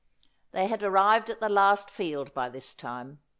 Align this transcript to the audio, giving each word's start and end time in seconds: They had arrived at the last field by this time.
They 0.51 0.65
had 0.65 0.81
arrived 0.81 1.29
at 1.29 1.39
the 1.41 1.47
last 1.47 1.91
field 1.91 2.33
by 2.33 2.49
this 2.49 2.73
time. 2.73 3.19